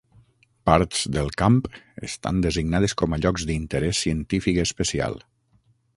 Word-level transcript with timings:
Parts 0.69 1.01
del 1.15 1.27
camp 1.41 1.59
estan 2.09 2.41
designades 2.45 2.95
com 3.03 3.13
a 3.13 3.19
llocs 3.27 3.45
d'interès 3.51 4.01
científic 4.07 4.63
especial. 4.69 5.25